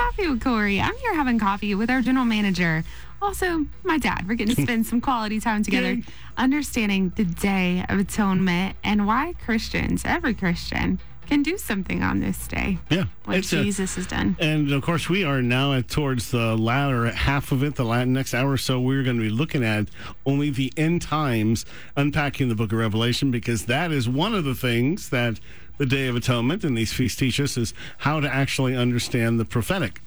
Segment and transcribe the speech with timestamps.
[0.00, 0.80] Coffee with Corey.
[0.80, 2.84] I'm here having coffee with our general manager.
[3.20, 4.26] Also, my dad.
[4.26, 5.98] We're getting to spend some quality time together,
[6.38, 11.00] understanding the Day of Atonement and why Christians, every Christian,
[11.30, 12.78] can do something on this day.
[12.90, 14.36] Yeah, What it's a- Jesus has done.
[14.40, 18.04] And of course, we are now at towards the latter half of it, the la-
[18.04, 18.80] next hour or so.
[18.80, 19.88] We're going to be looking at
[20.26, 21.64] only the end times,
[21.96, 25.38] unpacking the book of Revelation, because that is one of the things that
[25.78, 29.44] the Day of Atonement and these feasts teach us is how to actually understand the
[29.44, 30.02] prophetic.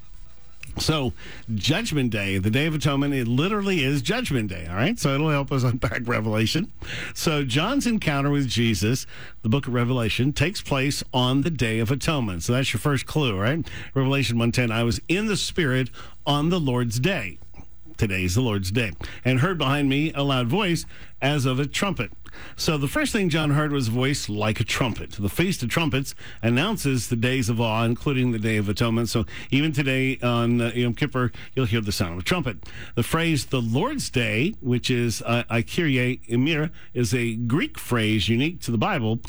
[0.80, 1.14] So,
[1.54, 4.98] Judgment Day, the Day of Atonement, it literally is Judgment Day, all right?
[4.98, 6.72] So, it'll help us unpack Revelation.
[7.14, 9.06] So, John's encounter with Jesus,
[9.44, 12.44] the book of Revelation, takes place on the Day of Atonement.
[12.44, 13.66] So, that's your first clue, right?
[13.94, 15.90] Revelation 110, I was in the Spirit
[16.26, 17.38] on the Lord's Day.
[17.98, 18.92] Today's the Lord's Day.
[19.24, 20.86] And heard behind me a loud voice
[21.22, 22.12] as of a trumpet.
[22.56, 25.12] So the first thing John heard was a voice like a trumpet.
[25.12, 29.10] The Feast of Trumpets announces the days of awe, including the Day of Atonement.
[29.10, 32.58] So even today on uh, Yom Kippur, you'll hear the sound of a trumpet.
[32.96, 38.62] The phrase the Lord's Day, which is uh, Kyrie Emir, is a Greek phrase unique
[38.62, 39.20] to the Bible.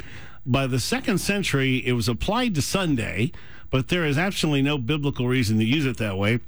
[0.46, 3.32] By the second century, it was applied to Sunday,
[3.70, 6.40] but there is absolutely no biblical reason to use it that way.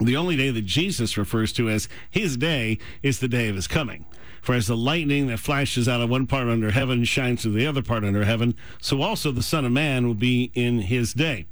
[0.00, 3.68] The only day that Jesus refers to as his day is the day of his
[3.68, 4.06] coming.
[4.42, 7.66] For as the lightning that flashes out of one part under heaven shines to the
[7.66, 11.46] other part under heaven, so also the Son of Man will be in his day.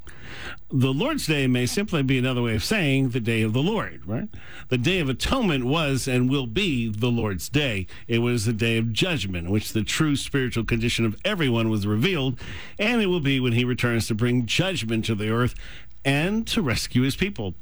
[0.71, 4.03] The Lord's Day may simply be another way of saying the day of the Lord,
[4.07, 4.29] right?
[4.69, 7.87] The Day of Atonement was and will be the Lord's Day.
[8.09, 11.87] It was the day of judgment, in which the true spiritual condition of everyone was
[11.87, 12.39] revealed,
[12.79, 15.55] and it will be when he returns to bring judgment to the earth
[16.05, 17.55] and to rescue his people.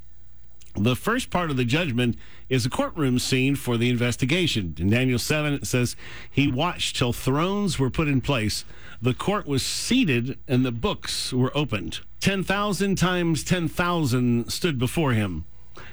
[0.77, 2.17] The first part of the judgment
[2.49, 4.75] is a courtroom scene for the investigation.
[4.79, 5.97] In Daniel 7, it says,
[6.31, 8.65] He watched till thrones were put in place,
[9.03, 12.01] the court was seated, and the books were opened.
[12.21, 15.47] 10,000 times 10,000 stood before him.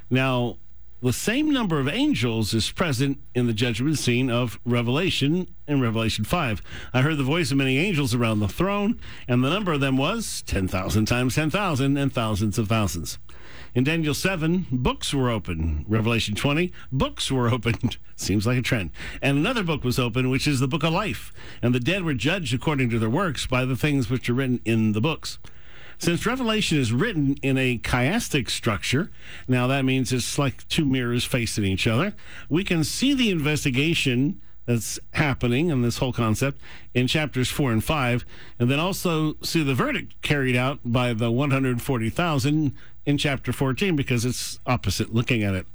[0.10, 0.58] Now,
[1.02, 6.26] the same number of angels is present in the judgment scene of Revelation in Revelation
[6.26, 6.62] 5.
[6.92, 9.96] I heard the voice of many angels around the throne, and the number of them
[9.96, 13.20] was 10,000 times 10,000 and thousands of thousands.
[13.78, 15.86] In Daniel 7, books were opened.
[15.88, 17.98] Revelation 20, books were opened.
[18.16, 18.90] Seems like a trend.
[19.22, 21.32] And another book was opened, which is the book of life.
[21.62, 24.62] And the dead were judged according to their works by the things which are written
[24.66, 25.38] in the books.
[26.00, 29.12] Since Revelation is written in a chiastic structure,
[29.48, 32.16] now that means it's like two mirrors facing each other,
[32.50, 36.62] we can see the investigation that's happening in this whole concept
[36.94, 38.24] in chapters four and five,
[38.60, 44.26] and then also see the verdict carried out by the 140,000 in chapter 14 because
[44.26, 45.66] it's opposite looking at it.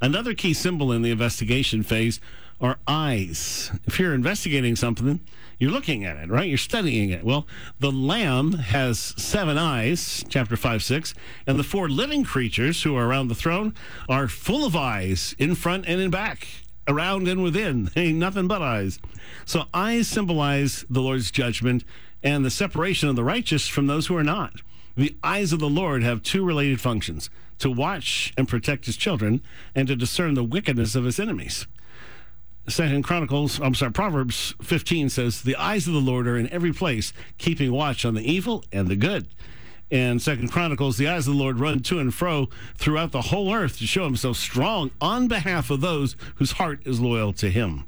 [0.00, 2.20] Another key symbol in the investigation phase
[2.60, 3.70] are eyes.
[3.84, 5.20] If you're investigating something,
[5.58, 6.48] you're looking at it, right?
[6.48, 7.24] You're studying it.
[7.24, 7.46] Well,
[7.80, 11.14] the Lamb has seven eyes, chapter 5, 6,
[11.46, 13.74] and the four living creatures who are around the throne
[14.08, 16.46] are full of eyes in front and in back,
[16.86, 17.90] around and within.
[17.96, 18.98] Ain't nothing but eyes.
[19.44, 21.84] So eyes symbolize the Lord's judgment
[22.22, 24.60] and the separation of the righteous from those who are not.
[24.96, 27.28] The eyes of the Lord have two related functions
[27.58, 29.42] to watch and protect his children
[29.74, 31.66] and to discern the wickedness of his enemies.
[32.66, 36.72] Second Chronicles, I'm sorry, Proverbs 15 says, The eyes of the Lord are in every
[36.72, 39.28] place, keeping watch on the evil and the good.
[39.90, 43.52] And Second Chronicles, the eyes of the Lord run to and fro throughout the whole
[43.54, 47.84] earth to show himself strong on behalf of those whose heart is loyal to him.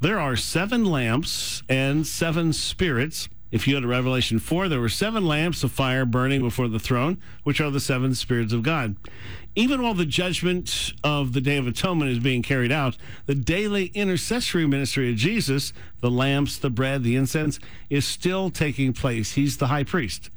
[0.00, 3.28] There are seven lamps and seven spirits.
[3.50, 6.78] If you go to Revelation 4, there were seven lamps of fire burning before the
[6.78, 8.96] throne, which are the seven spirits of God.
[9.56, 13.86] Even while the judgment of the Day of Atonement is being carried out, the daily
[13.86, 17.58] intercessory ministry of Jesus, the lamps, the bread, the incense,
[17.90, 19.32] is still taking place.
[19.32, 20.30] He's the high priest.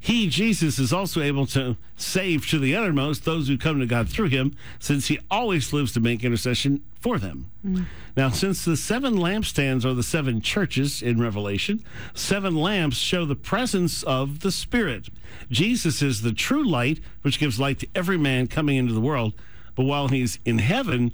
[0.00, 4.08] He, Jesus, is also able to save to the uttermost those who come to God
[4.08, 7.50] through him, since he always lives to make intercession for them.
[7.64, 7.86] Mm.
[8.16, 13.36] Now, since the seven lampstands are the seven churches in Revelation, seven lamps show the
[13.36, 15.08] presence of the Spirit.
[15.50, 19.34] Jesus is the true light, which gives light to every man coming into the world.
[19.74, 21.12] But while he's in heaven,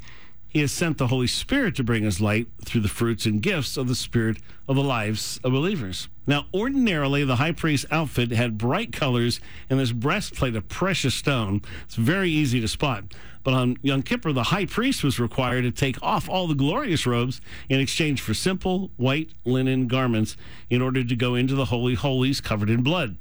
[0.55, 3.77] he has sent the Holy Spirit to bring us light through the fruits and gifts
[3.77, 6.09] of the Spirit of the lives of believers.
[6.29, 11.61] Now, ordinarily, the high priest's outfit had bright colors and his breastplate of precious stone.
[11.87, 13.03] It's very easy to spot.
[13.43, 17.05] But on Yom Kippur, the high priest was required to take off all the glorious
[17.05, 20.37] robes in exchange for simple white linen garments
[20.71, 23.17] in order to go into the Holy Holies covered in blood.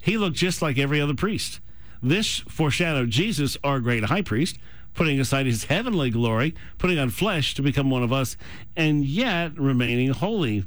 [0.00, 1.58] He looked just like every other priest.
[2.00, 4.58] This foreshadowed Jesus, our great high priest,
[4.98, 8.36] putting aside his heavenly glory, putting on flesh to become one of us,
[8.76, 10.64] and yet remaining holy.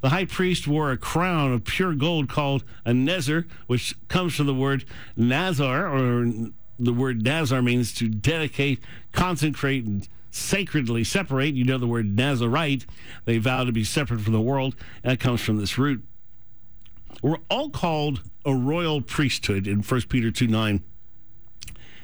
[0.00, 4.46] The high priest wore a crown of pure gold called a nezer, which comes from
[4.46, 4.86] the word
[5.18, 6.32] nazar, or
[6.78, 8.80] the word nazar means to dedicate,
[9.12, 11.54] consecrate, and sacredly separate.
[11.54, 12.86] You know the word Nazarite.
[13.26, 14.76] They vow to be separate from the world.
[15.02, 16.02] And that comes from this root.
[17.22, 20.82] We're all called a royal priesthood in 1 Peter 2 9.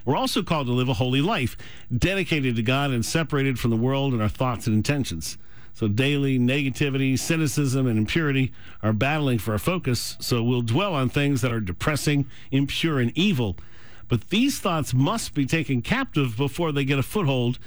[0.05, 1.57] We're also called to live a holy life,
[1.97, 5.39] dedicated to God and separated from the world and our thoughts and intentions.
[5.73, 8.53] So daily negativity, cynicism, and impurity
[8.83, 10.17] are battling for our focus.
[10.21, 13.57] So we'll dwell on things that are depressing, impure, and evil.
[14.09, 17.59] But these thoughts must be taken captive before they get a foothold.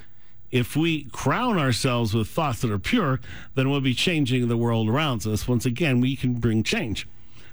[0.52, 3.20] If we crown ourselves with thoughts that are pure,
[3.56, 5.48] then we'll be changing the world around us.
[5.48, 7.08] Once again, we can bring change.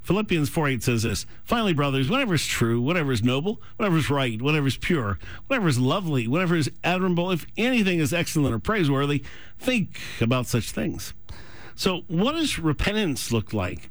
[0.04, 4.10] Philippians 4 8 says this Finally, brothers, whatever is true, whatever is noble, whatever is
[4.10, 8.58] right, whatever is pure, whatever is lovely, whatever is admirable, if anything is excellent or
[8.58, 9.24] praiseworthy,
[9.58, 11.14] think about such things.
[11.74, 13.90] So, what does repentance look like?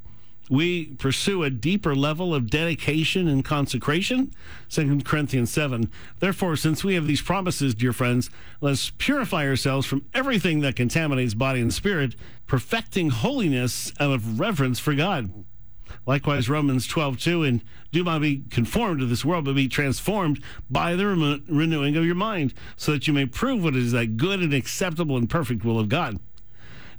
[0.50, 4.34] We pursue a deeper level of dedication and consecration.
[4.70, 5.90] 2 Corinthians 7.
[6.20, 8.30] Therefore, since we have these promises, dear friends,
[8.62, 14.80] let's purify ourselves from everything that contaminates body and spirit, perfecting holiness out of reverence
[14.80, 15.46] for God.
[16.06, 17.62] Likewise, Romans 12, 2, and
[17.92, 22.06] do not be conformed to this world, but be transformed by the re- renewing of
[22.06, 25.64] your mind, so that you may prove what is that good and acceptable and perfect
[25.64, 26.20] will of God.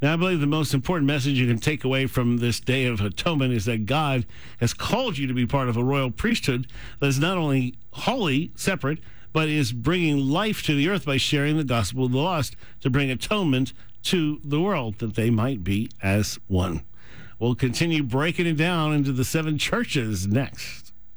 [0.02, 3.00] Now, I believe the most important message you can take away from this day of
[3.00, 4.26] atonement is that God
[4.60, 6.66] has called you to be part of a royal priesthood
[7.00, 8.98] that is not only holy, separate,
[9.32, 12.90] but is bringing life to the earth by sharing the gospel of the lost to
[12.90, 16.82] bring atonement to the world that they might be as one.
[17.38, 20.83] We'll continue breaking it down into the seven churches next.